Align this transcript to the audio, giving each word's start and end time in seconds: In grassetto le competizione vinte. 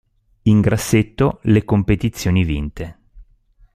In 0.45 0.61
grassetto 0.61 1.41
le 1.43 1.63
competizione 1.63 2.43
vinte. 2.43 2.97